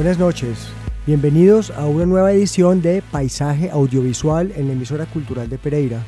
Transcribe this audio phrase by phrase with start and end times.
[0.00, 0.56] Buenas noches,
[1.06, 6.02] bienvenidos a una nueva edición de Paisaje Audiovisual en la emisora cultural de Pereira.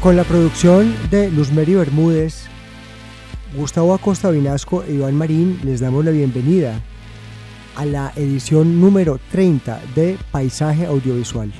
[0.00, 2.46] Con la producción de Luzmeri Bermúdez,
[3.54, 6.80] Gustavo Acosta Vinasco e Iván Marín les damos la bienvenida
[7.76, 11.52] a la edición número 30 de Paisaje Audiovisual.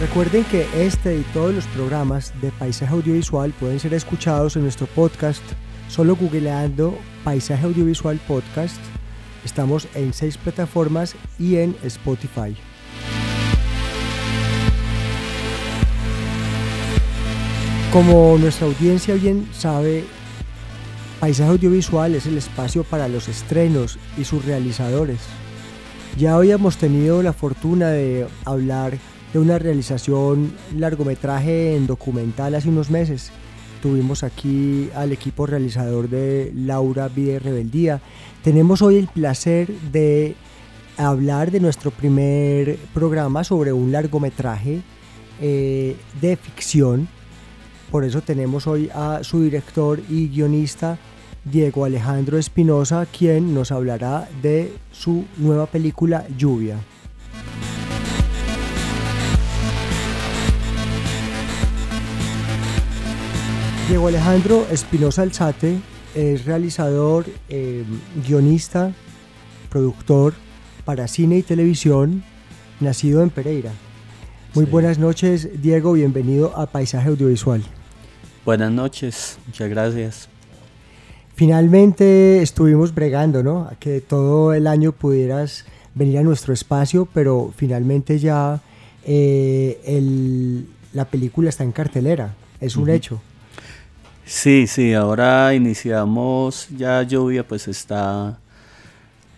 [0.00, 4.86] Recuerden que este y todos los programas de Paisaje Audiovisual pueden ser escuchados en nuestro
[4.86, 5.42] podcast
[5.88, 8.76] solo googleando Paisaje Audiovisual Podcast.
[9.44, 12.56] Estamos en seis plataformas y en Spotify.
[17.92, 20.04] Como nuestra audiencia bien sabe,
[21.18, 25.18] Paisaje Audiovisual es el espacio para los estrenos y sus realizadores.
[26.16, 28.96] Ya habíamos tenido la fortuna de hablar
[29.32, 33.30] de una realización largometraje en documental hace unos meses.
[33.82, 38.00] Tuvimos aquí al equipo realizador de Laura Vida Rebeldía.
[38.42, 40.34] Tenemos hoy el placer de
[40.96, 44.80] hablar de nuestro primer programa sobre un largometraje
[45.40, 47.08] eh, de ficción
[47.90, 50.98] por eso tenemos hoy a su director y guionista
[51.44, 56.76] Diego Alejandro Espinosa, quien nos hablará de su nueva película Lluvia.
[63.88, 65.78] Diego Alejandro Espinosa Alzate
[66.14, 67.84] es realizador, eh,
[68.22, 68.92] guionista,
[69.70, 70.34] productor
[70.84, 72.22] para cine y televisión,
[72.80, 73.72] nacido en Pereira.
[74.52, 77.62] Muy buenas noches, Diego, bienvenido a Paisaje Audiovisual.
[78.44, 80.28] Buenas noches, muchas gracias.
[81.34, 83.68] Finalmente estuvimos bregando, ¿no?
[83.70, 88.60] A que todo el año pudieras venir a nuestro espacio, pero finalmente ya
[89.06, 89.80] eh,
[90.92, 93.22] la película está en cartelera, es un hecho.
[94.28, 98.38] Sí, sí, ahora iniciamos, ya lluvia pues está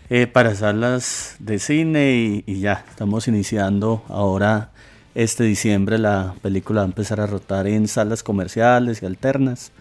[0.09, 4.71] eh, para salas de cine y, ya estamos iniciando ahora
[5.15, 9.71] este diciembre la película va a empezar a rotar en salas comerciales y alternas.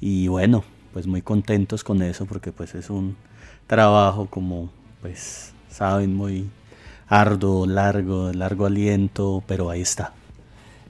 [0.00, 3.16] Y bueno, pues muy contentos con eso porque pues es un
[3.66, 4.70] trabajo como
[5.02, 6.48] pues saben muy
[7.08, 10.12] arduo, largo, largo aliento, pero ahí está.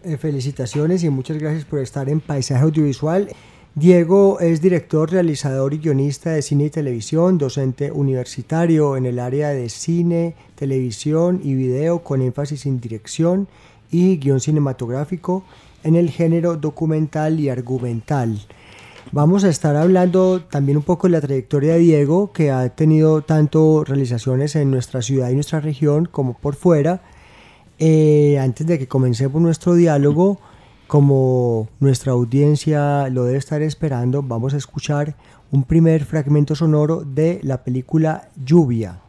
[0.05, 3.31] Eh, felicitaciones y muchas gracias por estar en Paisaje Audiovisual.
[3.77, 9.49] Diego es director, realizador y guionista de cine y televisión, docente universitario en el área
[9.49, 13.49] de cine, televisión y video con énfasis en dirección
[13.91, 15.43] y guion cinematográfico
[15.83, 18.39] en el género documental y argumental.
[19.11, 23.23] Vamos a estar hablando también un poco de la trayectoria de Diego, que ha tenido
[23.23, 27.03] tanto realizaciones en nuestra ciudad y nuestra región como por fuera.
[27.81, 30.39] Eh, antes de que comencemos nuestro diálogo,
[30.95, 35.17] como nuestra audiencia lo debe estar esperando, vamos a escuchar
[35.51, 39.04] un primer fragmento sonoro de la película Lluvia.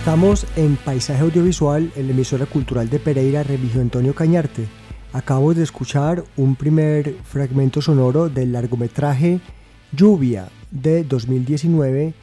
[0.00, 4.66] Estamos en Paisaje Audiovisual, en la emisora cultural de Pereira, Remigio Antonio Cañarte.
[5.12, 9.40] Acabo de escuchar un primer fragmento sonoro del largometraje
[9.92, 12.14] Lluvia de 2019,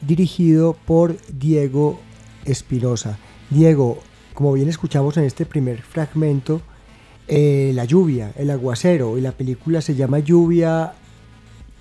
[0.00, 2.00] dirigido por Diego
[2.44, 3.18] Espinosa.
[3.50, 4.00] Diego,
[4.34, 6.60] como bien escuchamos en este primer fragmento,
[7.28, 10.94] eh, la lluvia, el aguacero y la película se llama Lluvia.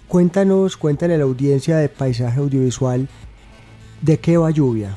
[0.07, 3.09] Cuéntanos, cuéntale a la audiencia de Paisaje Audiovisual
[4.03, 4.95] de qué va Lluvia.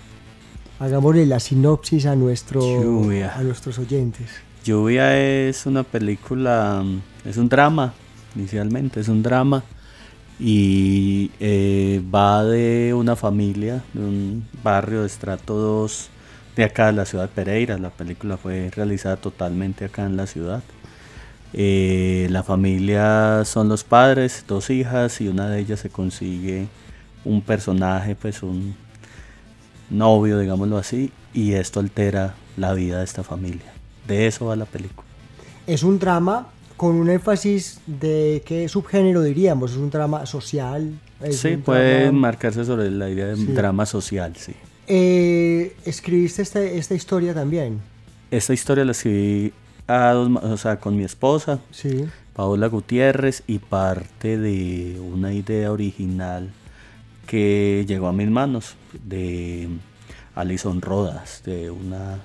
[0.79, 4.29] Hagámosle la sinopsis a, nuestro, a nuestros oyentes.
[4.65, 7.95] Lluvia es una película, mm, es un drama,
[8.35, 9.63] inicialmente, es un drama
[10.39, 16.11] y eh, va de una familia, de un barrio de estrato 2
[16.57, 17.79] de acá de la ciudad de Pereira.
[17.79, 20.63] La película fue realizada totalmente acá en la ciudad.
[21.53, 26.67] Eh, la familia son los padres, dos hijas y una de ellas se consigue
[27.25, 28.75] un personaje, pues un
[29.99, 33.73] novio, digámoslo así, y esto altera la vida de esta familia.
[34.07, 35.07] De eso va la película.
[35.67, 40.93] Es un drama con un énfasis de qué subgénero diríamos, es un drama social.
[41.31, 44.53] sí, puede marcarse sobre la idea de drama social, sí.
[44.87, 47.81] Eh, ¿Escribiste esta, esta, historia también?
[48.31, 49.53] Esta historia la escribí
[49.87, 52.05] a o sea, con mi esposa, sí.
[52.35, 56.51] Paola Gutiérrez, y parte de una idea original
[57.27, 59.69] que llegó a mis manos de
[60.35, 62.19] Alison Rodas, de una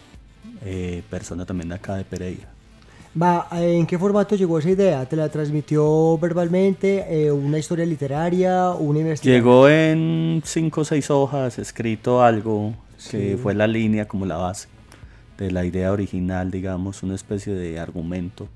[0.63, 2.47] eh, persona también de acá de Pereira.
[3.19, 5.05] Va, ¿En qué formato llegó esa idea?
[5.07, 7.05] ¿Te la transmitió verbalmente?
[7.09, 8.71] Eh, ¿Una historia literaria?
[8.71, 9.43] ¿Una investigación?
[9.43, 12.75] Llegó en cinco o seis hojas, escrito algo
[13.09, 14.67] que fue la línea como la base
[15.37, 18.47] de la idea original, digamos, una especie de argumento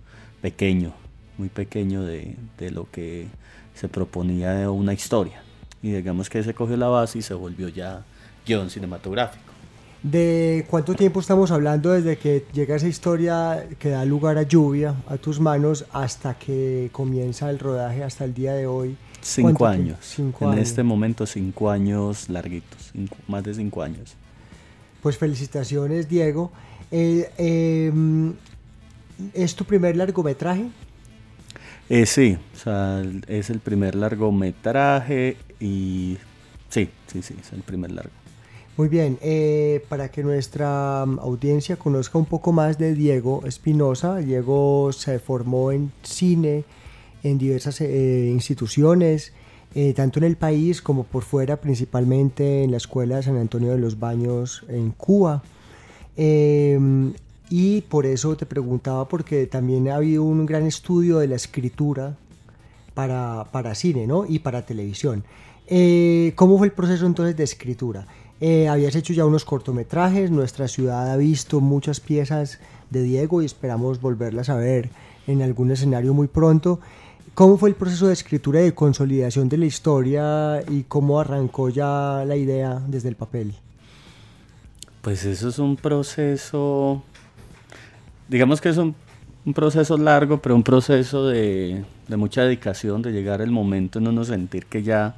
[0.42, 0.94] pequeño,
[1.38, 3.28] muy pequeño de, de lo que
[3.74, 5.42] se proponía de una historia
[5.84, 8.04] y digamos que se cogió la base y se volvió ya
[8.48, 9.54] guion cinematográfico.
[10.02, 14.96] ¿De cuánto tiempo estamos hablando desde que llega esa historia que da lugar a lluvia
[15.08, 18.98] a tus manos hasta que comienza el rodaje hasta el día de hoy?
[19.22, 20.18] Cinco años.
[20.18, 22.92] en este momento cinco años larguitos,
[23.28, 24.16] más de cinco años.
[25.02, 26.52] Pues felicitaciones Diego.
[26.92, 28.34] Eh, em,
[29.34, 30.66] ¿Es tu primer largometraje?
[31.90, 36.18] Eh, sí, o sea, es el primer largometraje y
[36.70, 38.12] sí, sí, sí, es el primer largo.
[38.76, 44.18] Muy bien, eh, para que nuestra um, audiencia conozca un poco más de Diego Espinosa,
[44.18, 46.64] Diego se formó en cine
[47.22, 49.32] en diversas eh, instituciones,
[49.76, 53.74] eh, tanto en el país como por fuera, principalmente en la Escuela de San Antonio
[53.74, 55.44] de los Baños en Cuba.
[56.18, 57.14] Em,
[57.50, 62.16] y por eso te preguntaba, porque también ha habido un gran estudio de la escritura
[62.94, 64.26] para, para cine ¿no?
[64.28, 65.24] y para televisión.
[65.68, 68.08] Eh, ¿Cómo fue el proceso entonces de escritura?
[68.42, 73.46] Eh, habías hecho ya unos cortometrajes, nuestra ciudad ha visto muchas piezas de Diego y
[73.46, 74.90] esperamos volverlas a ver
[75.28, 76.80] en algún escenario muy pronto.
[77.34, 81.70] ¿Cómo fue el proceso de escritura y de consolidación de la historia y cómo arrancó
[81.70, 83.56] ya la idea desde el papel?
[85.02, 87.02] Pues eso es un proceso,
[88.34, 88.96] digamos que es un,
[89.54, 94.24] proceso largo, pero un proceso de, de, mucha dedicación, de llegar el momento en uno
[94.24, 95.16] sentir que ya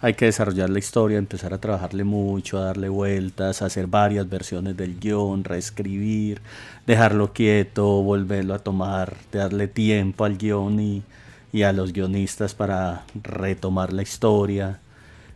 [0.00, 4.26] hay que desarrollar la historia, empezar a trabajarle mucho, a darle vueltas, a hacer varias
[4.28, 6.40] versiones del guion, reescribir,
[6.86, 13.92] dejarlo quieto, volverlo a tomar, darle tiempo al guion y, a los guionistas para retomar
[13.92, 14.80] la historia.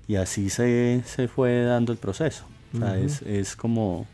[0.07, 1.03] Y así se,
[1.35, 2.47] fue dando el proceso.
[3.27, 4.07] es, como,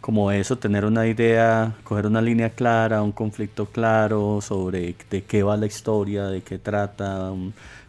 [0.00, 5.42] como eso, tener una idea, coger una línea clara, un conflicto claro sobre de qué
[5.42, 7.32] va la historia, de qué trata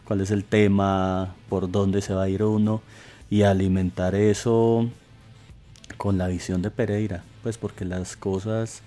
[0.04, 2.82] cuál es el tema, por dónde se va a ir uno
[3.30, 4.90] y alimentar eso
[5.96, 8.82] con la visión de Pereira, pues porque las cosas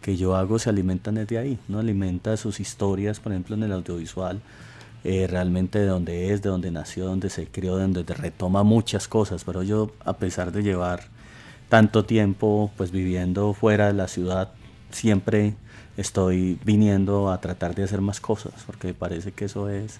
[0.00, 1.80] que yo hago se alimentan desde ahí, ¿no?
[1.80, 4.40] Alimenta sus historias, por ejemplo, en el audiovisual,
[5.02, 9.08] eh, realmente de donde es, de donde nació, donde se crió, de donde retoma muchas
[9.08, 11.13] cosas, pero yo, a pesar de llevar
[11.74, 14.52] tanto tiempo, pues viviendo fuera de la ciudad,
[14.92, 15.54] siempre
[15.96, 19.98] estoy viniendo a tratar de hacer más cosas, porque me parece que eso es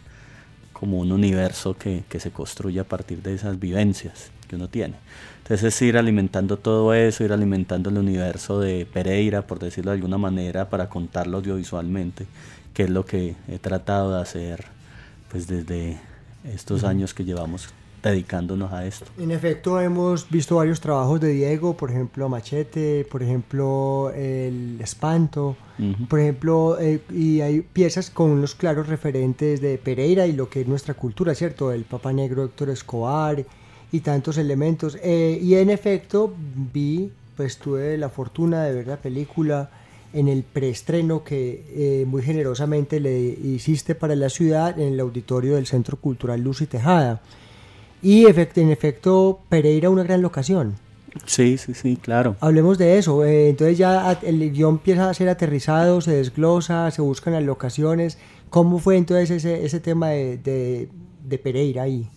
[0.72, 4.94] como un universo que, se construye a partir de esas vivencias que uno tiene.
[5.38, 9.96] Entonces es ir alimentando todo eso, ir alimentando el universo de Pereira, por decirlo de
[9.96, 12.28] alguna manera, para contarlo audiovisualmente,
[12.72, 14.66] que es lo que he tratado de hacer
[15.28, 15.98] pues desde
[16.44, 17.68] estos años que llevamos
[18.10, 19.06] dedicándonos a esto.
[19.18, 25.56] En efecto, hemos visto varios trabajos de Diego, por ejemplo, Machete, por ejemplo, El Espanto,
[26.08, 30.60] por ejemplo, eh, y hay piezas con unos claros referentes de Pereira y lo que
[30.60, 31.72] es nuestra cultura, ¿cierto?
[31.72, 33.44] El Papa Negro Héctor Escobar
[33.90, 34.96] y tantos elementos.
[35.02, 36.32] Eh, y en efecto
[36.72, 39.70] vi, pues tuve la fortuna de ver la película
[40.12, 45.56] en el preestreno que eh, muy generosamente le hiciste para la ciudad en el auditorio
[45.56, 47.20] del Centro Cultural Luz y Tejada.
[48.04, 50.76] Y en efecto, Pereira una gran locación.
[51.26, 52.36] Sí, sí, sí, claro.
[52.40, 53.24] Hablemos de eso.
[53.24, 58.18] Eh, entonces ya el guion empieza a ser aterrizado, se desglosa, se buscan las locaciones.
[58.50, 60.88] ¿Cómo fue entonces ese, ese tema de,
[61.24, 62.08] de Pereira ahí?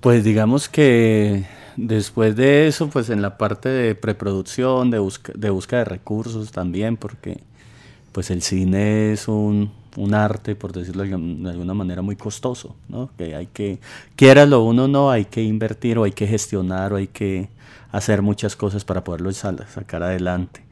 [0.00, 1.46] Pues digamos que
[1.76, 6.50] Después de eso, pues en la parte de preproducción, de, busca, de búsqueda de recursos
[6.50, 7.40] también, porque
[8.12, 13.10] pues el cine es un, un arte, por decirlo de alguna manera, muy costoso, ¿no?
[13.16, 13.78] Que hay que,
[14.46, 17.48] lo uno no, hay que invertir o hay que gestionar o hay que
[17.92, 20.62] hacer muchas cosas para poderlo sacar adelante.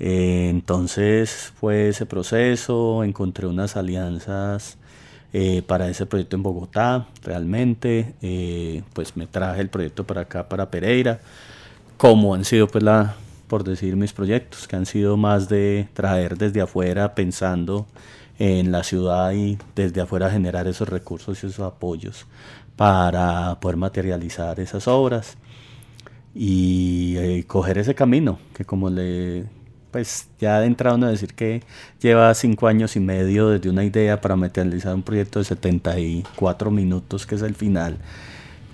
[0.00, 4.78] Eh, entonces fue ese proceso, encontré unas alianzas
[5.32, 10.48] eh, para ese proyecto en Bogotá, realmente, eh, pues me traje el proyecto para acá,
[10.48, 11.20] para Pereira,
[11.96, 13.16] como han sido, pues, la,
[13.48, 17.86] por decir, mis proyectos, que han sido más de traer desde afuera, pensando
[18.38, 22.26] en la ciudad y desde afuera generar esos recursos y esos apoyos
[22.76, 25.36] para poder materializar esas obras
[26.34, 29.46] y eh, coger ese camino, que como le
[29.90, 31.62] pues ya de entrada a decir que
[32.00, 37.26] lleva cinco años y medio desde una idea para materializar un proyecto de 74 minutos
[37.26, 37.96] que es el final,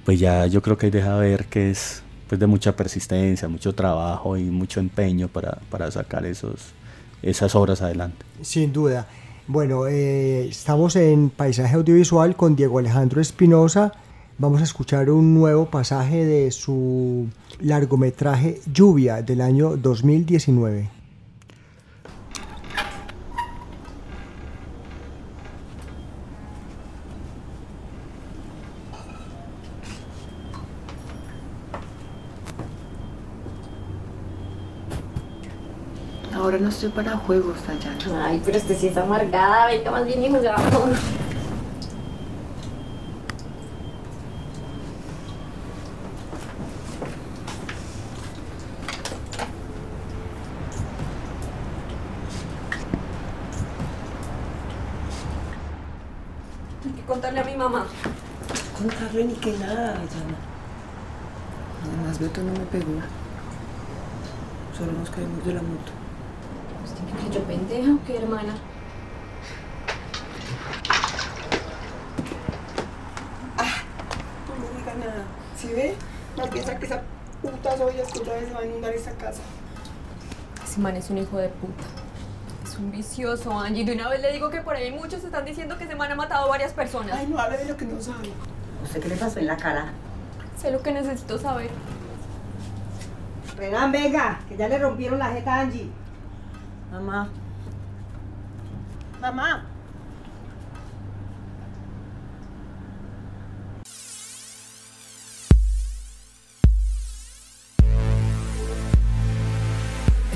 [0.04, 4.36] pues ya yo creo que deja ver que es pues de mucha persistencia, mucho trabajo
[4.36, 6.72] y mucho empeño para, para sacar esos,
[7.22, 8.24] esas obras adelante.
[8.42, 9.06] Sin duda.
[9.46, 13.92] Bueno, eh, estamos en Paisaje Audiovisual con Diego Alejandro Espinosa.
[14.38, 17.28] Vamos a escuchar un nuevo pasaje de su
[17.60, 21.03] largometraje Lluvia del año 2019.
[36.54, 38.26] Ahora no estoy para juegos, Dayana.
[38.28, 39.66] Ay, pero este sí es amargada.
[39.66, 40.62] Venga, más bien y jugamos.
[56.84, 57.86] Hay que contarle a mi mamá.
[58.78, 60.38] Contarle ni que nada, Dayana.
[61.82, 63.00] Además, Beto no me pegó.
[64.78, 65.93] Solo nos caímos de la moto.
[67.34, 68.54] ¿Usted me creyó pendeja o qué, hermana?
[74.48, 75.24] No me diga nada.
[75.56, 75.96] ¿Sí ve?
[76.36, 77.02] Más piensa que esa
[77.42, 79.40] puta otra vez se va a inundar esa casa.
[80.64, 81.82] Ese man es un hijo de puta.
[82.62, 83.84] Es un vicioso, Angie.
[83.84, 86.14] De una vez le digo que por ahí muchos están diciendo que ese man ha
[86.14, 87.18] matado a varias personas.
[87.18, 88.30] Ay, no hable de lo que no sabe.
[88.84, 89.86] ¿Usted qué le pasó en la cara?
[90.56, 91.70] Sé lo que necesito saber.
[93.56, 95.90] Renan, venga, que ya le rompieron la jeta a Angie.
[96.94, 97.28] Mamá.
[99.20, 99.64] Mamá.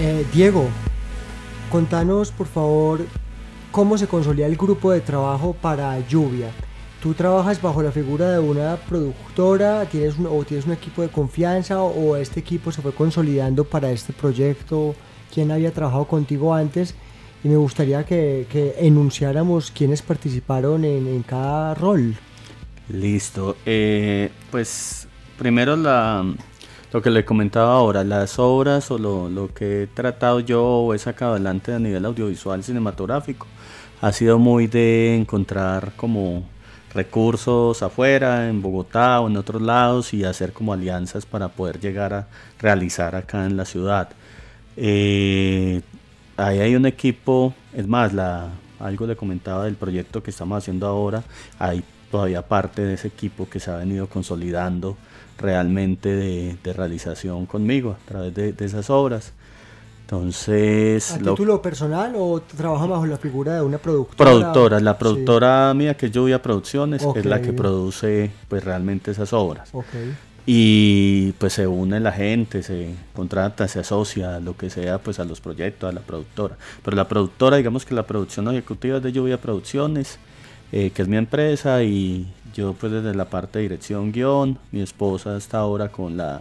[0.00, 0.66] Eh, Diego,
[1.70, 3.06] contanos por favor
[3.70, 6.50] cómo se consolida el grupo de trabajo para Lluvia.
[7.00, 11.08] ¿Tú trabajas bajo la figura de una productora tienes un, o tienes un equipo de
[11.08, 14.96] confianza o, este equipo se fue consolidando para este proyecto?
[15.32, 16.94] ¿Quién había trabajado contigo antes?
[17.44, 22.14] Y me gustaría que, que enunciáramos quiénes participaron en, en cada rol.
[22.88, 23.56] Listo.
[23.66, 25.06] Eh, pues
[25.38, 26.24] primero la,
[26.92, 30.94] lo que le comentaba ahora, las obras o lo, lo que he tratado yo o
[30.94, 33.46] he sacado adelante a nivel audiovisual cinematográfico
[34.00, 36.44] ha sido muy de encontrar como
[36.94, 42.14] recursos afuera, en Bogotá o en otros lados y hacer como alianzas para poder llegar
[42.14, 44.08] a realizar acá en la ciudad.
[44.80, 45.80] Eh,
[46.36, 50.86] ahí hay un equipo, es más, la, algo le comentaba del proyecto que estamos haciendo
[50.86, 51.24] ahora,
[51.58, 51.82] hay
[52.12, 54.96] todavía parte de ese equipo que se ha venido consolidando
[55.36, 59.32] realmente de, de realización conmigo a través de, de esas obras.
[60.02, 64.30] Entonces, ¿A lo- título personal o trabajas bajo la figura de una productora?
[64.30, 64.96] productora, la Sí.
[65.00, 69.68] productora mía que es Lluvia Producciones, es la que produce pues realmente esas obras.
[69.72, 69.84] Ok.
[70.50, 75.26] Y pues se une la gente, se contrata, se asocia, lo que sea, pues a
[75.26, 76.56] los proyectos, a la productora.
[76.82, 80.18] Pero la productora, digamos que la producción ejecutiva es de Lluvia Producciones,
[80.72, 84.80] eh, que es mi empresa, y yo pues desde la parte de dirección guion, mi
[84.80, 86.40] esposa está ahora con la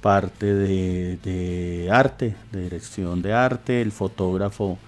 [0.00, 4.78] parte de, de arte, de dirección de arte, el fotógrafo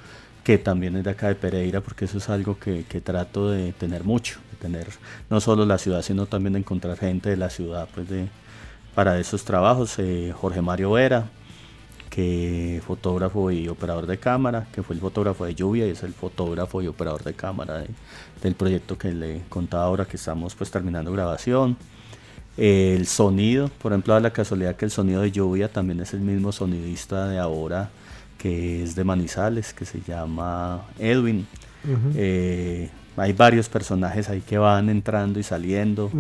[0.45, 3.73] que también es de acá de Pereira, porque eso es algo que, que trato de
[3.73, 4.87] tener mucho, de tener
[5.31, 8.29] no solo la ciudad, sino también de encontrar gente de la ciudad pues de,
[8.95, 9.99] para esos trabajos.
[9.99, 11.27] Eh, Jorge Mario Vera,
[12.11, 16.13] que fotógrafo y operador de cámara, que fue el fotógrafo de lluvia y es el
[16.13, 17.85] fotógrafo y operador de cámara
[18.43, 21.77] del proyecto que le contaba ahora que estamos pues terminando grabación.
[22.57, 26.21] El sonido, por ejemplo, a la casualidad que el sonido de lluvia también es el
[26.21, 27.91] mismo sonidista de ahora
[28.37, 31.47] que es de Manizales, que se llama Edwin
[33.17, 36.11] hay varios personajes ahí que van entrando y saliendo,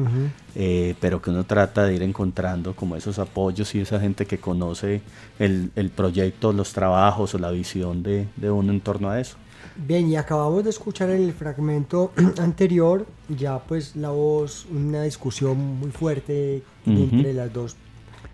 [0.55, 4.39] eh, pero que uno trata de ir encontrando como esos apoyos y esa gente que
[4.39, 5.01] conoce
[5.39, 9.37] el, proyecto, los trabajos o la visión de, uno en torno a eso.
[9.77, 15.79] Bien, y acabamos de escuchar en el fragmento anterior ya pues la voz, una discusión
[15.79, 17.77] muy fuerte entre las dos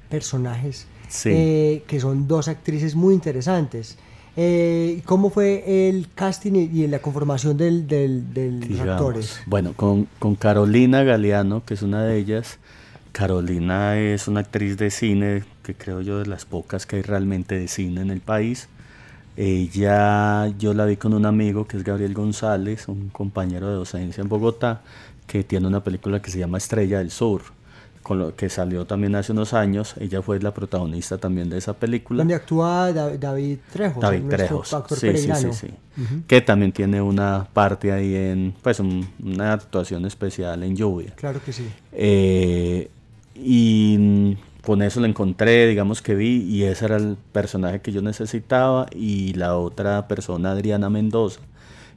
[0.08, 0.86] personajes,
[1.26, 3.98] eh, que son dos actrices muy interesantes.
[4.40, 9.40] Eh, ¿Cómo fue el casting y, la conformación del, del, los actores?
[9.46, 12.60] Bueno, con, con, Carolina Galeano, que es una de ellas.
[13.10, 17.58] Carolina es una actriz de cine, que creo yo de las pocas que hay realmente
[17.58, 18.68] de cine en el país.
[19.36, 24.22] Ella, yo la vi con un amigo que es Gabriel González, un compañero de docencia
[24.22, 24.82] en Bogotá,
[25.26, 27.57] que tiene una película que se llama Estrella del Sur
[28.08, 29.94] con lo que salió también hace unos años.
[30.00, 32.22] Ella fue la protagonista también de esa película.
[32.22, 34.00] Donde actúa David Trejos.
[34.00, 35.68] David Trejos, sí, sí, sí, sí.
[36.26, 41.12] Que también tiene una parte ahí en, pues, una actuación especial en Lluvia.
[41.16, 41.68] Claro que sí.
[41.92, 42.88] Eh,
[43.34, 48.00] y con eso la encontré, digamos que vi, y ese era el personaje que yo
[48.00, 48.86] necesitaba.
[48.90, 51.40] Y la otra persona, Adriana Mendoza,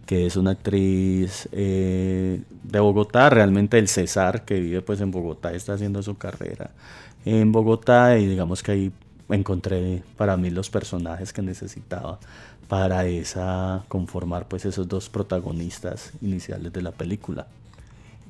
[0.06, 5.54] que es una actriz eh, de Bogotá, realmente el César, que vive pues en Bogotá,
[5.54, 6.72] está haciendo su carrera
[7.26, 8.92] en Bogotá y digamos que ahí
[9.30, 12.20] encontré para mí los personajes que necesitaba
[12.68, 17.48] para esa conformar pues esos dos protagonistas iniciales de la película.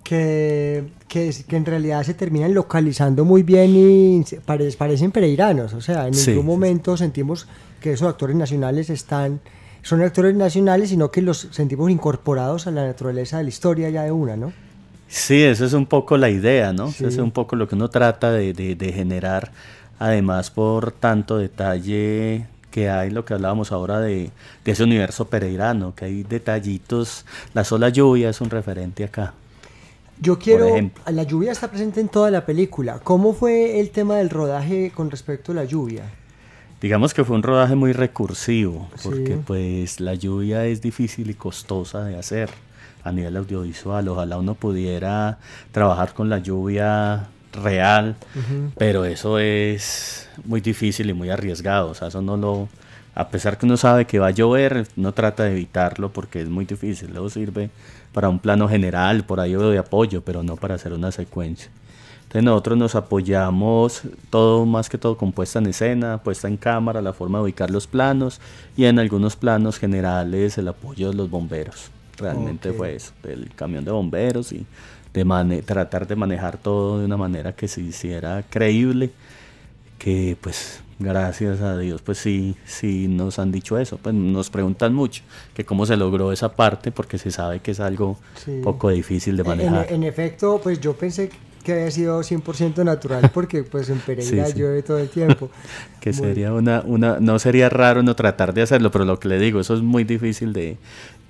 [0.04, 6.08] Que, que, que en realidad se terminan localizando muy bien y parecen pereiranos, o sea,
[6.08, 7.48] en ningún momento sentimos
[7.80, 9.40] que esos actores nacionales están
[9.84, 14.04] son actores nacionales, sino que los sentimos incorporados a la naturaleza de la historia ya
[14.04, 14.54] de una, ¿no?
[15.08, 16.88] Sí, eso es un poco la idea, ¿no?
[16.88, 19.52] Eso es un poco lo que uno trata de, de, generar,
[20.00, 24.32] además por tanto detalle que hay, lo que hablábamos ahora de,
[24.64, 29.34] de, ese universo pereirano, que hay detallitos, la sola lluvia es un referente acá.
[30.22, 30.68] Yo quiero,
[31.08, 33.00] la lluvia está presente en toda la película.
[33.04, 36.04] ¿Cómo fue el tema del rodaje con respecto a la lluvia?
[36.82, 42.04] Digamos que fue un rodaje muy recursivo, porque pues la lluvia es difícil y costosa
[42.04, 42.50] de hacer
[43.04, 44.08] a nivel audiovisual.
[44.08, 45.38] Ojalá uno pudiera
[45.72, 48.16] trabajar con la lluvia real,
[48.80, 51.92] pero eso es muy difícil y muy arriesgado.
[51.92, 52.68] O sea, eso no lo,
[53.14, 56.50] a pesar que uno sabe que va a llover, no trata de evitarlo porque es
[56.50, 57.12] muy difícil.
[57.12, 57.70] Luego sirve
[58.12, 61.70] para un plano general, por ahí de apoyo, pero no para hacer una secuencia.
[62.32, 67.02] Entonces nosotros nos apoyamos todo más que todo con puesta en escena, puesta en cámara,
[67.02, 68.40] la forma de ubicar los planos
[68.78, 71.92] y en algunos planos generales el apoyo de los bomberos.
[72.18, 74.66] Realmente fue eso, del camión de bomberos y
[75.12, 79.12] de tratar de manejar todo de una manera que se hiciera creíble,
[79.98, 84.94] que pues gracias a Dios pues sí, sí nos han dicho eso, pues nos preguntan
[84.94, 88.18] mucho que cómo se logró esa parte porque se sabe que es algo
[88.64, 89.88] poco difícil de manejar.
[89.90, 94.50] En, en efecto, pues yo pensé que había sido 100% natural porque pues en Pereira
[94.56, 95.50] llueve todo el tiempo.
[96.00, 99.40] que sería una, una, no sería raro no tratar de hacerlo, pero lo que le
[99.40, 100.78] digo, eso es muy difícil de,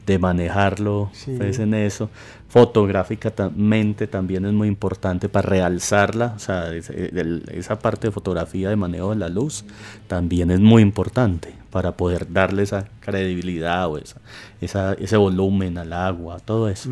[0.06, 2.10] de manejarlo pues, en eso.
[2.50, 9.12] Fotográficamente también es muy importante para realzarla, o sea, esa parte de fotografía de manejo
[9.12, 9.64] de la luz
[10.08, 14.20] también es muy importante para poder darle esa credibilidad o esa,
[14.60, 16.90] esa ese volumen al agua, todo eso.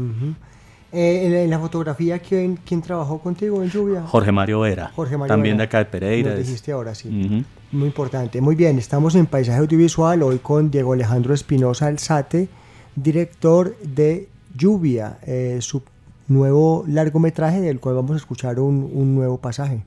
[0.92, 4.02] Eh, en, la fotografía, ¿quién, ¿quién, trabajó contigo en Lluvia?
[4.08, 4.92] Jorge Mario Vera.
[4.96, 6.32] Jorge Mario También de acá de Pereira.
[6.32, 7.46] Lo dijiste ahora, sí.
[7.72, 8.42] Muy importante.
[8.42, 12.50] Muy bien, estamos en Paisaje Audiovisual hoy con Diego Alejandro Espinosa Alzate,
[12.96, 15.84] director de Lluvia, eh, su
[16.28, 19.84] nuevo largometraje del cual vamos a escuchar un, un nuevo pasaje.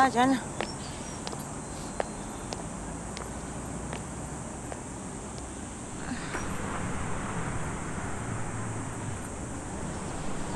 [0.00, 0.40] Hola, Yana.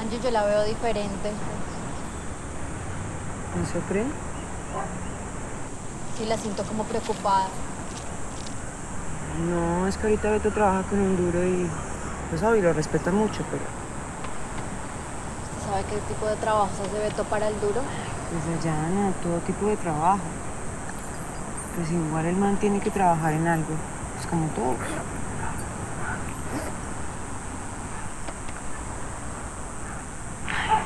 [0.00, 1.30] Angie, yo la veo diferente.
[3.54, 4.06] ¿No se cree?
[6.16, 7.48] Sí, la siento como preocupada.
[9.50, 11.68] No, es que ahorita Beto trabaja con un duro y
[12.30, 13.83] pesado y lo respetan mucho, pero ¿Usted
[15.64, 17.82] sabe qué tipo de trabajos hace Beto para el duro?
[18.30, 20.18] pues allá no, todo tipo de trabajo.
[21.76, 23.74] Pues igual el man tiene que trabajar en algo,
[24.14, 24.76] pues como todos.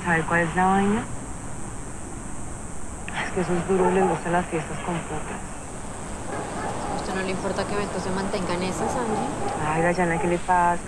[0.05, 1.05] ¿Sabe cuál es la vaina?
[3.25, 5.41] Es que a esos duros les gustan las fiestas con putas.
[6.93, 9.29] ¿A usted no le importa que Beto se mantenga en esas, Angie?
[9.67, 10.81] Ay, Dayana, ¿qué le pasa?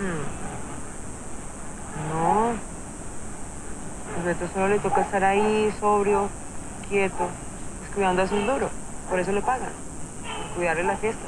[2.11, 2.70] No.
[4.21, 6.29] Pues a Beto solo le toca estar ahí, sobrio,
[6.87, 7.27] quieto,
[7.79, 8.69] pues cuidando a su duro.
[9.09, 9.69] Por eso le pagan.
[10.47, 11.21] Por cuidarle la fiesta.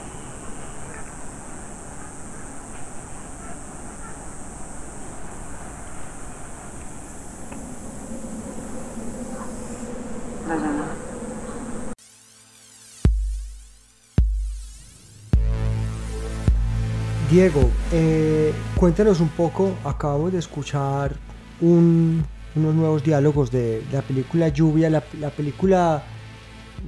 [10.47, 10.85] Dayana.
[17.31, 21.15] Diego, eh, cuéntanos un poco, acabamos de escuchar
[21.59, 22.23] un-
[22.55, 26.03] unos nuevos diálogos de, la película Lluvia, la, la película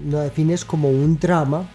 [0.09, 1.67] lo defines como un drama,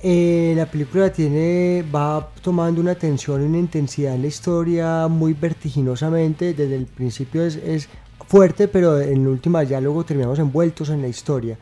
[0.00, 5.32] Eh, la película tiene, va tomando una tensión y una intensidad en la historia muy
[5.34, 7.88] vertiginosamente, desde el principio es, es
[8.28, 11.58] fuerte, pero en el último diálogo terminamos envueltos en la historia.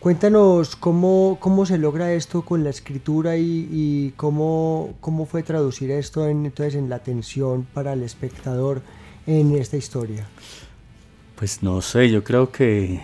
[0.00, 5.92] Cuéntanos cómo, cómo se logra esto con la escritura y, y cómo, cómo fue traducir
[5.92, 8.82] esto en, entonces en la tensión para el espectador
[9.26, 10.26] en esta historia.
[11.38, 13.00] Pues no sé, yo creo que,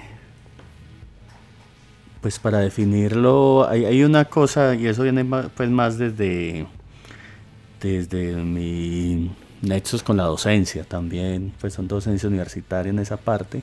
[2.20, 6.66] pues para definirlo, hay, una cosa, y eso viene ma- pues más desde,
[7.80, 9.30] desde mi
[9.62, 13.62] nexos con la docencia también, pues son docencia universitaria en esa parte.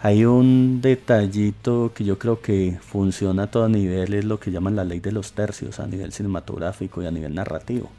[0.00, 4.76] Hay un detallito que yo creo que funciona a todo nivel, es lo que llaman
[4.76, 7.90] la ley de los tercios a nivel cinematográfico y a nivel narrativo,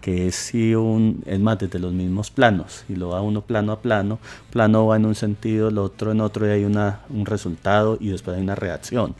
[0.00, 3.72] que es si un, es más desde los mismos planos, y lo va uno plano
[3.72, 7.26] a plano, plano va en un sentido, el otro en otro y hay una, un
[7.26, 9.16] resultado y después hay una reacción.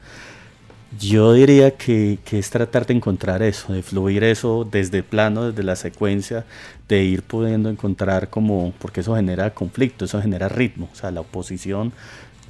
[0.98, 5.62] Yo diría que, que es tratar de encontrar eso, de fluir eso desde plano, desde
[5.62, 6.46] la secuencia,
[6.88, 11.20] de ir pudiendo encontrar como, porque eso genera conflicto, eso genera ritmo, o sea, la
[11.20, 11.92] oposición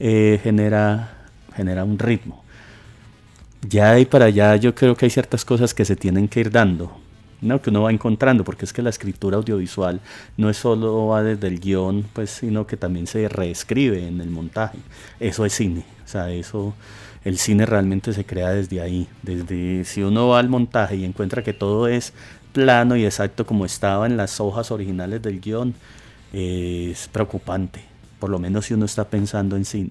[0.00, 2.44] eh, genera, genera un ritmo.
[3.68, 6.40] Ya de ahí para allá yo creo que hay ciertas cosas que se tienen que
[6.40, 6.96] ir dando,
[7.40, 7.60] ¿no?
[7.60, 10.00] que uno va encontrando, porque es que la escritura audiovisual
[10.36, 14.30] no es solo va desde el guion, pues, sino que también se reescribe en el
[14.30, 14.78] montaje.
[15.18, 16.74] Eso es cine, o sea, eso,
[17.24, 21.42] el cine realmente se crea desde ahí, desde si uno va al montaje y encuentra
[21.42, 22.12] que todo es
[22.52, 25.74] plano y exacto como estaba en las hojas originales del guion,
[26.32, 27.82] es preocupante,
[28.18, 29.90] por lo menos si uno está pensando en cine.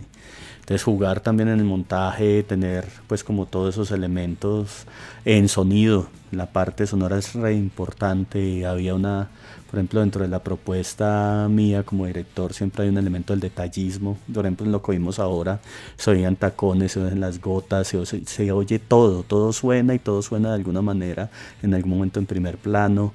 [0.59, 4.85] Entonces jugar también en el montaje, tener pues como todos esos elementos
[5.23, 9.29] en sonido, la parte sonora es re importante, había una,
[9.71, 14.17] por ejemplo dentro de la propuesta mía como director siempre hay un elemento del detallismo,
[14.33, 15.61] por ejemplo en lo que oímos ahora,
[15.95, 19.99] se oían tacones, se oyen las gotas, se, se- se oye todo, todo suena y
[19.99, 21.29] todo suena de alguna manera,
[21.63, 23.13] en algún momento en primer plano,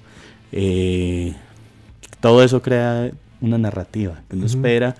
[0.52, 1.34] eh,
[2.20, 3.10] todo eso crea
[3.42, 4.94] una narrativa que uno espera.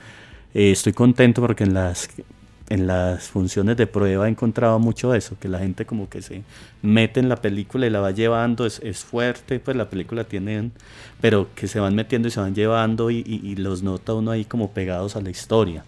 [0.54, 2.10] Eh, estoy contento porque en las,
[2.68, 6.42] en las funciones de prueba he encontrado mucho eso, que la gente como que se
[6.82, 10.70] mete en la película y la va llevando, es, es fuerte, pues la película tiene,
[11.20, 14.30] pero que se van metiendo y se van llevando y, y- y los nota uno
[14.30, 15.84] ahí como pegados a la historia.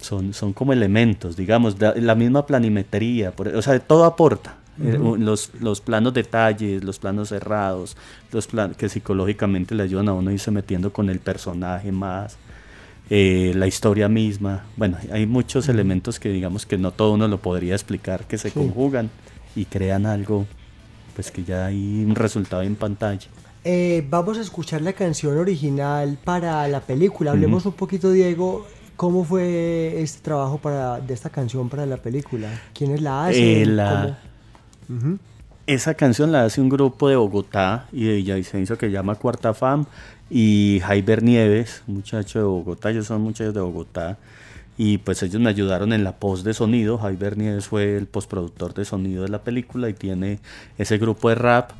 [0.00, 4.56] Son, son como elementos, digamos, la misma planimetría, por- o sea, todo aporta.
[4.82, 7.96] Eh, los, los planos detalles, los planos cerrados,
[8.32, 12.36] los planos que psicológicamente le ayudan a uno a irse metiendo con el personaje más,
[13.10, 14.64] eh, la historia misma.
[14.76, 18.48] Bueno, hay muchos elementos que digamos que no todo uno lo podría explicar, que se
[18.50, 18.54] Sí.
[18.58, 19.10] conjugan
[19.54, 20.46] y crean algo,
[21.14, 23.26] pues que ya hay un resultado en pantalla.
[23.64, 27.30] Eh, vamos a escuchar la canción original para la película.
[27.30, 28.66] Hablemos un poquito, Diego.
[28.96, 32.48] ¿Cómo fue este trabajo para, de esta canción para la película?
[32.74, 33.42] ¿Quiénes la hacen?
[33.44, 34.18] Eh, la-
[35.66, 39.54] Esa canción la hace un grupo de Bogotá y de Villavicencio que se llama Cuarta
[39.54, 39.86] Fam
[40.28, 44.18] y Jaiber Nieves, muchacho de Bogotá, ellos son muchachos de Bogotá
[44.76, 48.74] y pues ellos me ayudaron en la post de sonido, Jaiber Nieves fue el postproductor
[48.74, 50.40] de sonido de la película y tiene
[50.78, 51.70] ese grupo de rap.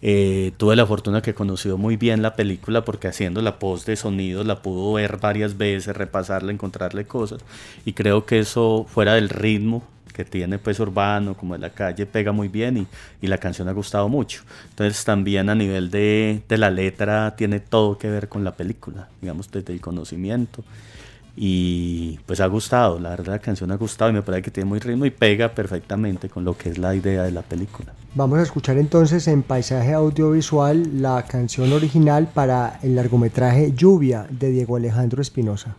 [0.00, 3.96] Eh, tuve la fortuna que conoció muy bien la película porque haciendo la post de
[3.96, 7.40] sonido la pudo ver varias veces, repasarla, encontrarle cosas
[7.84, 9.82] y creo que eso fuera del ritmo
[10.18, 12.86] que tiene pues urbano como de la calle pega muy bien y,
[13.22, 17.60] y la canción ha gustado mucho entonces también a nivel de, de la letra tiene
[17.60, 20.64] todo que ver con la película digamos desde el conocimiento
[21.40, 24.68] y pues ha gustado, la verdad la canción ha gustado y me parece que tiene
[24.68, 27.94] muy ritmo y pega perfectamente con lo que es la idea de la película.
[28.16, 34.50] Vamos a escuchar entonces en paisaje audiovisual la canción original para el largometraje Lluvia de
[34.50, 35.76] Diego Alejandro Espinosa.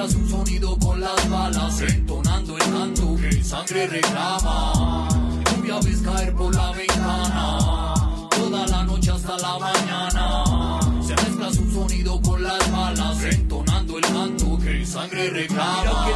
[0.00, 1.82] Se mezcla su sonido con las balas.
[1.82, 5.08] Entonando el canto que sangre reclama.
[5.44, 8.28] Lluvia ves caer por la ventana.
[8.30, 10.80] Toda la noche hasta la mañana.
[11.06, 13.22] Se mezcla su sonido con las balas.
[13.24, 16.06] Entonando el canto que sangre reclama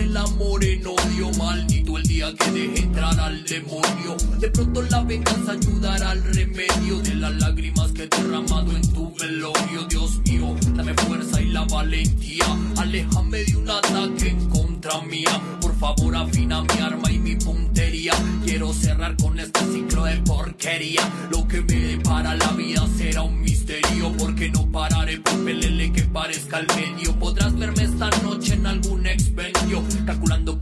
[0.00, 1.30] el amor en odio.
[1.38, 1.85] Maldito
[2.16, 4.16] que deje entrar al demonio.
[4.40, 9.14] De pronto la venganza ayudará al remedio de las lágrimas que he derramado en tu
[9.16, 9.82] velorio.
[9.86, 12.46] Dios mío, dame fuerza y la valentía.
[12.78, 15.40] Aléjame de un ataque en contra mía.
[15.60, 18.14] Por favor, afina mi arma y mi puntería.
[18.46, 21.02] Quiero cerrar con este ciclo de porquería.
[21.30, 24.12] Lo que me depara la vida será un misterio.
[24.18, 27.14] Porque no pararé por pelele que parezca el medio.
[27.18, 30.58] Podrás verme esta noche en algún expendio calculando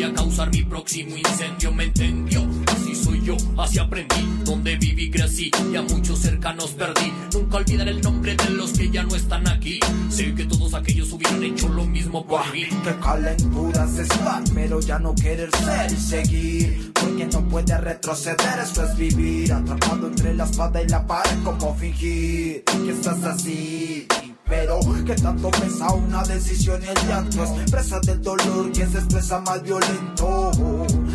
[0.00, 1.72] voy a causar mi próximo incendio.
[1.72, 2.46] ¿Me entendió?
[2.72, 7.12] Así soy yo, así aprendí, donde viví crecí y a muchos cercanos perdí.
[7.34, 9.78] Nunca olvidaré el nombre de los que ya no están aquí.
[10.08, 12.64] Sé que todos aquellos hubieran hecho lo mismo por mí.
[12.82, 16.92] Qué calenturas estar, pero ya no querer ser y seguir.
[16.94, 19.52] Porque no puede retroceder, esto es vivir.
[19.52, 24.06] Atrapado entre la espada y la pared, como fingir que estás así
[24.50, 28.98] pero que tanto pesa una decisión y el llanto es presa del dolor quien se
[28.98, 30.50] expresa más violento.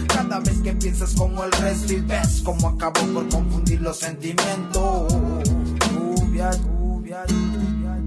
[0.07, 5.13] Cada vez que piensas como el resto y ves como acabo por confundir los sentimientos.
[5.91, 7.97] Lluvia lluvia lluvia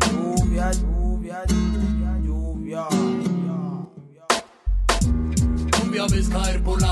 [0.00, 1.44] lluvia lluvia
[2.22, 2.88] lluvia
[5.82, 6.83] lluvia ves caer por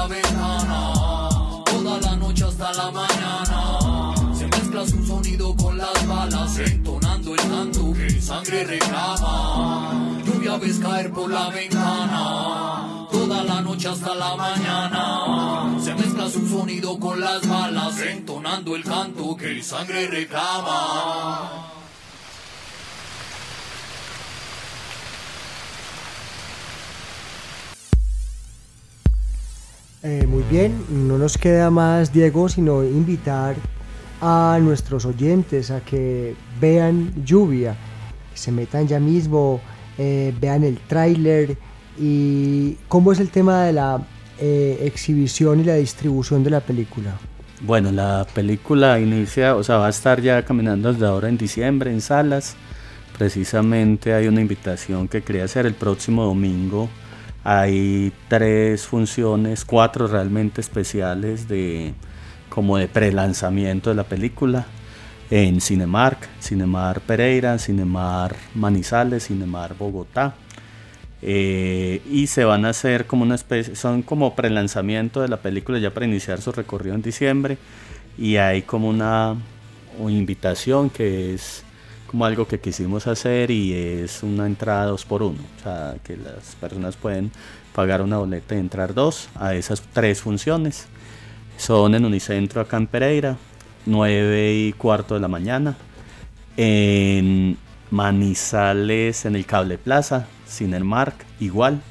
[8.32, 9.92] sangre reclama.
[10.24, 15.78] Lluvia ves caer por la ventana, toda la noche hasta la mañana.
[15.78, 21.68] Se mezcla su sonido con las balas, entonando el canto que sangre reclama.
[30.04, 33.54] Eh, muy bien, no nos queda más, Diego, sino invitar
[34.20, 37.76] a nuestros oyentes a que vean Lluvia,
[38.34, 39.60] se metan ya mismo,
[39.98, 41.56] eh, vean el tráiler
[41.98, 44.00] y cómo es el tema de la
[44.38, 47.12] eh, exhibición y la distribución de la película.
[47.60, 51.92] Bueno, la película inicia, o sea, va a estar ya caminando desde ahora en diciembre
[51.92, 52.56] en salas.
[53.16, 56.88] Precisamente hay una invitación que quería hacer el próximo domingo.
[57.44, 61.94] Hay tres funciones, cuatro realmente especiales de,
[62.48, 64.66] como de pre-lanzamiento de la película
[65.32, 70.34] en Cinemark, Cinemar Pereira, Cinemar Manizales, Cinemar Bogotá.
[71.22, 75.78] Eh, y se van a hacer como una especie, son como pre-lanzamiento de la película
[75.78, 77.56] ya para iniciar su recorrido en diciembre.
[78.18, 79.34] Y hay como una,
[79.98, 81.64] invitación que es
[82.08, 86.18] como algo que quisimos hacer y es una entrada dos por uno, o sea, que
[86.18, 87.30] las personas pueden
[87.74, 90.88] pagar una boleta y entrar dos a esas tres funciones.
[91.56, 93.38] Son en Unicentro acá en Pereira,
[93.86, 95.76] 9 y cuarto de la mañana.
[96.56, 97.56] En
[97.90, 101.82] Manizales en el Cable Plaza, Cinemark, igual,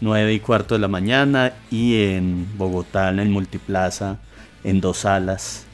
[0.00, 1.54] 9 y cuarto de la mañana.
[1.70, 4.18] Y en Bogotá en el Multiplaza,
[4.64, 5.64] en dos salas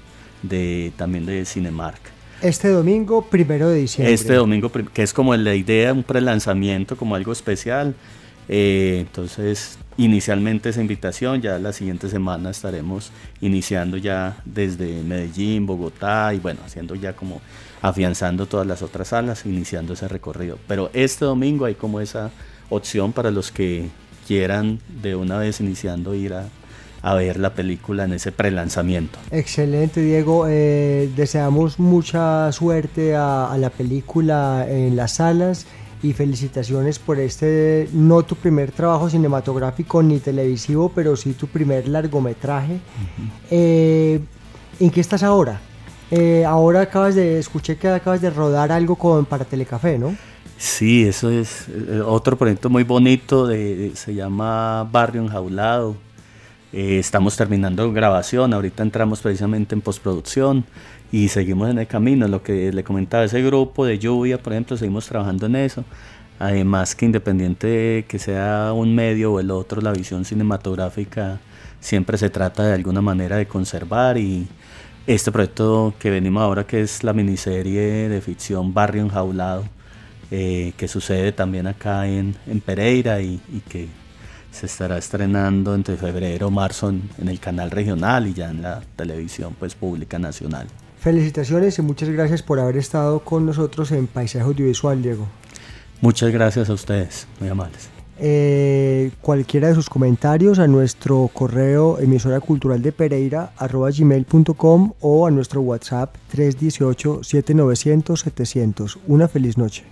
[0.43, 2.01] de, también de Cinemark.
[2.41, 4.13] Este domingo, primero de diciembre.
[4.13, 7.95] Este domingo, que es como la idea, un prelanzamiento, como algo especial.
[8.49, 16.35] Eh, entonces, inicialmente esa invitación, ya la siguiente semana estaremos iniciando ya desde Medellín, Bogotá
[16.35, 17.41] y bueno, haciendo ya como
[17.83, 20.59] afianzando todas las otras salas, iniciando ese recorrido.
[20.67, 22.31] Pero este domingo hay como esa
[22.71, 23.89] opción para los que
[24.27, 26.49] quieran de una vez iniciando ir a,
[27.15, 29.19] ver la película en ese prelanzamiento.
[29.31, 30.47] Excelente, Diego.
[30.49, 35.67] Eh, deseamos mucha suerte a, la película en las salas
[36.05, 41.89] y felicitaciones por este, no tu primer trabajo cinematográfico ni televisivo, pero sí tu primer
[41.89, 42.75] largometraje.
[42.75, 43.31] Uh -huh.
[43.51, 44.21] eh,
[44.81, 45.61] ¿En qué estás ahora?
[46.11, 50.15] Eh, ahora acabas de, escuché que acabas de rodar algo con, para Telecafé, ¿no?
[50.59, 55.97] Sí, eso es eh, otro proyecto muy bonito, de, se llama Barrio Enjaulado.
[56.77, 60.65] Eh, estamos terminando grabación, ahorita entramos precisamente en postproducción
[61.13, 62.27] y seguimos en el camino.
[62.27, 65.85] Lo que le comentaba, ese grupo de lluvia, por ejemplo, seguimos trabajando en eso.
[66.41, 71.39] Además que independiente de que sea un medio o el otro, la visión cinematográfica
[71.79, 74.49] siempre se trata de alguna manera de conservar y
[75.07, 79.65] este proyecto que venimos ahora, que es la miniserie de ficción Barrio Enjaulado,
[80.33, 83.87] eh, que sucede también acá en, en Pereira y, y, que
[84.55, 88.63] se estará estrenando entre febrero o marzo en, en, el canal regional y ya en
[88.63, 90.69] la televisión pues, pública nacional.
[91.01, 95.27] Felicitaciones y muchas gracias por haber estado con nosotros en Paisaje Audiovisual, Diego.
[96.01, 97.91] Muchas gracias a ustedes, muy amables.
[98.19, 105.27] Eh, cualquiera de sus comentarios a nuestro correo emisora cultural de Pereira arroba gmail.com o
[105.27, 108.99] a nuestro WhatsApp 318 7900 700.
[109.09, 109.85] Una feliz noche.